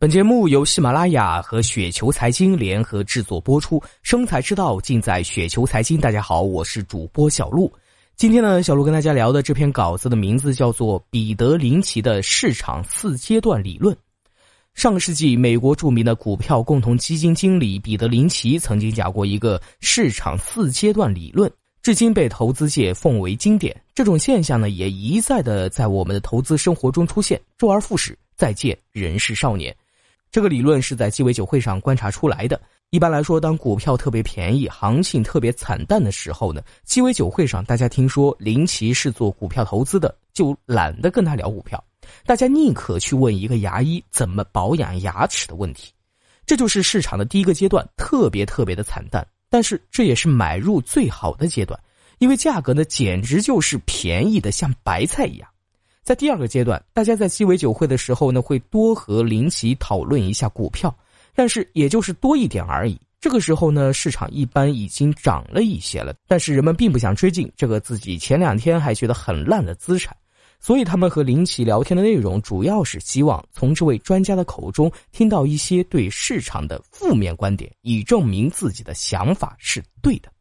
[0.00, 6.00] 本节目由喜马拉雅和雪球财经联合制作播出，生财之道尽在雪球财经。
[6.00, 7.68] 大家好，我是主播小璐。
[8.14, 13.92] 今天呢，小璐跟大家聊的这篇稿子的名字叫做《彼得林奇的市场四阶段理论》。
[14.72, 21.50] 上个世纪，美国著名的股票共同基金经理彼得林奇曾经讲过一个市场四阶段理论，
[21.82, 23.76] 至今被投资界奉为经典。
[23.96, 28.16] 这种现象呢，也一再的在我们的投资生活中出现，周而复始。
[28.36, 29.74] 再见，人是少年。
[30.30, 32.60] 这个理论是在鸡尾酒会上观察出来的。
[32.90, 41.82] 一般来说，当股票特别便宜、行情特别惨淡的时候呢，鸡尾酒会上大家听说林奇是做股票投资的，就懒得跟他聊股票，
[42.24, 45.92] 大家宁可去问一个牙医怎么保养牙齿的问题。
[46.46, 51.78] 这就是市场的第一个阶段，特别特别的惨淡，但是这也是买入最好的阶段，
[52.20, 55.48] 因为价格呢简直就是便宜的像白菜一样。
[56.08, 60.96] 在第二个阶段，大家在鸡尾酒会的时候呢，会多和林奇讨论一下股票，
[61.34, 62.98] 但是也就是多一点而已。
[63.20, 70.16] 这个时候呢，市场一般已经涨了一些了，但是人们并不想追进这个自己前两天还觉得很烂的资产，
[70.58, 80.32] 所以他们和林奇聊天的内容主要是希望从这位专家的口中听到一些对市场的负面观点，以证明自己的想法是对的。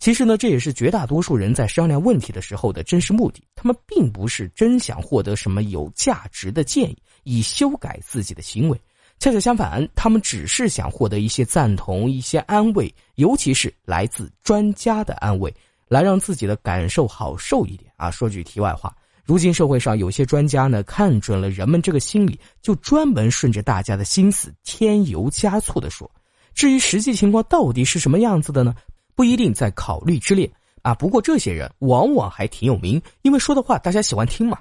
[0.00, 3.42] 其实呢，这也是绝大多数人在商量问题的时候的真实目的。
[3.54, 8.80] 他们并不是真想获得什么有价值的建议，以修改自己的行为。
[9.18, 15.54] 恰恰相反，他们只是想获得一些赞同、一些安慰，尤其是来自专家的安慰，
[15.86, 18.10] 来让自己的感受好受一点啊。
[18.10, 26.10] 说句题外话，如今社会上有些专家呢，看准了人们这个心理，就专门顺着大家的心思添油加醋的说。
[26.54, 28.74] 至于实际情况到底是什么样子的呢？
[29.20, 34.58] 不一定在考虑之列啊，不过这些人往往还挺有名，因为说的话大家喜欢听嘛。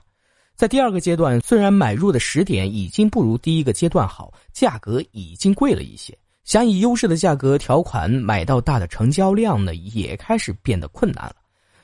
[0.53, 11.35] 在第二个阶段，虽然买入的时点已经不如第一个阶段好，价格已经贵了一些，想以优势的价格条款买到大的成交量呢，也开始变得困难了。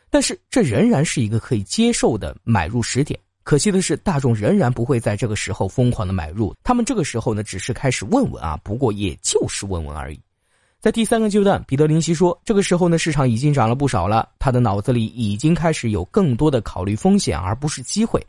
[0.09, 3.17] 但是这仍然是一个可以接受的买入时点。
[3.43, 10.19] 可惜的是，大众仍然不会在这个时候疯狂的买入，他们这个时候呢，只是开始问问啊，不过也就是问问而已。
[10.85, 18.23] 在第三个阶段，彼得林奇说：“这个时候呢，市场已经涨了不少了，他的脑子里已经开始有更多的考虑风险而不是机会。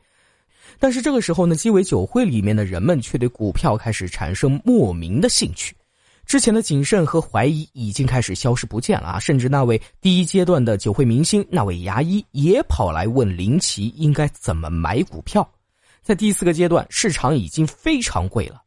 [0.78, 5.76] 但是这个时候呢，鸡尾酒会里面的人们却对股票开始产生莫名的兴趣，
[6.24, 9.20] 之前的谨慎和怀疑已经开始消失不见了啊！
[9.20, 15.46] 甚至那位第一阶段的酒会明星，那位牙医也跑来问林奇应该怎么买股票。
[16.00, 18.62] 在第四个阶段，市场已经非常贵了，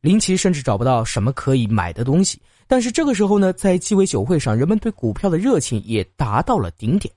[0.00, 7.12] 林奇甚至找不到什么可以买的东西。”但是这个时候呢，在鸡尾酒会上，人们对股票的热情也达到了顶点，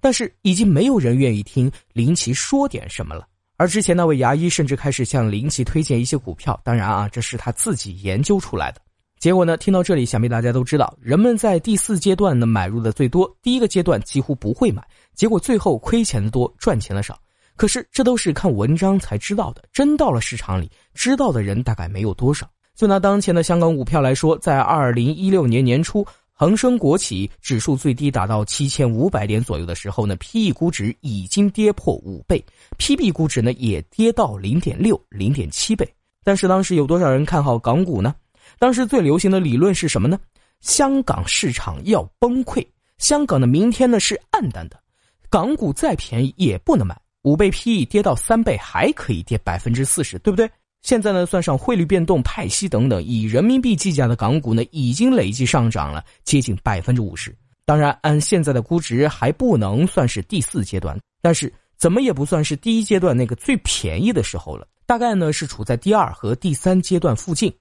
[0.00, 3.26] 但是已经没有人愿意听林奇说点什么了。
[3.56, 8.80] 而之前那位牙医甚至开始向林奇推荐一些股票，当然啊，这是他自己研究出来的。
[9.18, 14.82] 结果呢，听到这里，想必大家都知道，人们在第四阶段呢买入的最多，第一个阶段几乎不会买，
[15.14, 17.20] 结果最后亏钱的多，赚钱的少。
[17.54, 22.48] 可是这都是看文章才知道的，真到了市场里，知道的人大概没有多少。
[22.80, 26.02] 就拿当前的香港股票来说，在二零一六年年初，
[26.32, 32.42] 恒生国企指数最低达到七千五百点左右的时候呢，P/E 估值已经跌破五倍
[32.78, 35.86] ，P/B 估值呢也跌到零点六、零点七倍。
[36.24, 38.14] 但是当时有多少人看好港股呢？
[38.58, 40.18] 当时最流行的理论是什么呢？
[40.62, 44.80] 香港市场要崩溃，香港的明天呢是暗淡的，
[45.28, 50.50] 港股再便宜也不能买，五倍 P/E 跌到三倍还可以跌百分之四十，对不对？
[50.82, 57.36] 现在呢，算上汇率变动、派息等等，以人民币计价的港股呢，已经累计上涨了接近百分之五十。
[57.66, 64.66] 当然，按现在的估值还不能算是第四阶段，但是怎么也不算是第一阶段那个最便宜的时候了。
[64.86, 67.52] 大概呢是处在第二和第三阶段附近。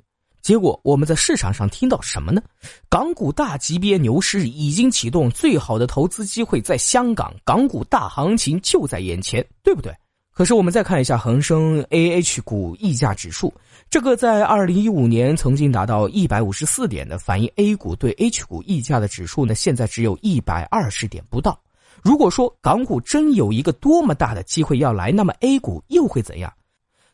[0.42, 2.42] 结果我们在市场上听到什么呢？
[2.90, 9.94] 港股大级别牛市已经启动，最好的投资机会在香港，港股大行情就在眼前，对不对？
[10.40, 13.54] 可是我们再看一下恒生 A H 股溢价指数，
[13.90, 21.60] 这个在二零一五年曾经达到一百五十四点的反映 A 股对 H 股溢价的指数呢，现在只有一百二十点不到。
[22.02, 26.50] 如果说港股真有一个多么大的机会要来，那么 A 股又会怎样？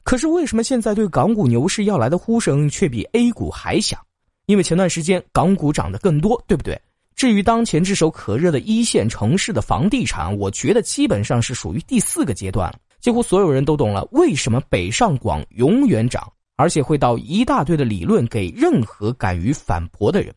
[0.04, 4.00] 可是为什么现在对港股牛市要来的呼声却比 A 股还响？
[4.46, 6.80] 因为前段时间港股涨得更多，对不对？
[7.16, 12.78] 至于当前炙手可热的一线城市的房地产，我觉得基本上是属于第四个阶段了。
[13.06, 20.34] 几乎所有人都懂了为什么北上广永远涨，而且会到一大堆的理论给任何敢于反驳的人。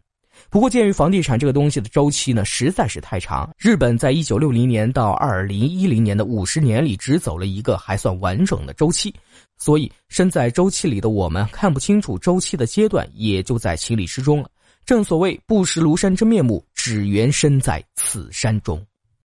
[0.50, 9.14] 不过，鉴于房地产这个东西的周期呢实在是太长，日本在一九六零年到二零一零年的五十年里只走了一个还算完整的周期，
[9.56, 14.50] 所以身在周期里的我们看不清楚周期的阶段，也就在情理之中了。
[14.84, 18.84] 正所谓不识庐山真面目，只缘身在此山中。